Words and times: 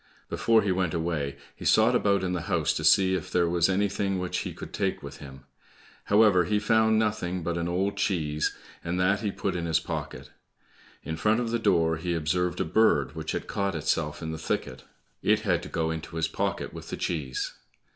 Before 0.29 0.63
he 0.63 0.71
went 0.71 0.95
away, 0.95 1.35
he 1.55 1.63
sought 1.63 1.93
about 1.95 2.23
in 2.23 2.33
the 2.33 2.41
house 2.49 2.73
to 2.73 2.83
see 2.83 3.13
if 3.13 3.29
there 3.29 3.47
was 3.47 3.69
anything 3.69 4.17
which 4.17 4.39
he 4.39 4.51
could 4.51 4.73
take 4.73 5.03
with 5.03 5.17
him; 5.17 5.43
however, 6.05 6.45
he 6.45 6.57
found 6.57 6.97
nothing 6.97 7.43
but 7.43 7.55
an 7.55 7.67
old 7.67 7.97
cheese, 7.97 8.51
and 8.83 8.99
that 8.99 9.19
he 9.19 9.29
put 9.31 9.55
in 9.55 9.67
his 9.67 9.79
pocket. 9.79 10.31
In 11.03 11.17
front 11.17 11.39
of 11.39 11.51
the 11.51 11.59
door 11.59 11.97
he 11.97 12.15
observed 12.15 12.59
a 12.59 12.65
bird 12.65 13.13
which 13.13 13.33
had 13.33 13.45
caught 13.45 13.75
itself 13.75 14.23
in 14.23 14.31
the 14.31 14.39
thicket. 14.39 14.85
It 15.21 15.41
had 15.41 15.61
to 15.61 15.69
go 15.69 15.91
into 15.91 16.15
his 16.15 16.27
pocket 16.27 16.73
with 16.73 16.89
the 16.89 16.97
cheese. 16.97 17.53